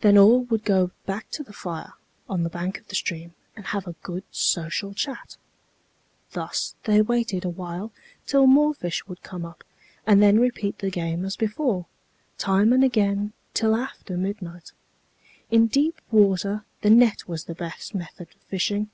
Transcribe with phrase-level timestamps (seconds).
[0.00, 1.92] Then all would go back to the fire
[2.26, 5.36] on the bank of the stream, and have a good social chat.
[6.30, 7.92] Thus they waited a while
[8.24, 9.62] till more fish would come up,
[10.06, 11.84] and then repeat the game as before,
[12.38, 14.72] time and again, till after midnight.
[15.50, 18.88] In deep water the net was the best method of fishing.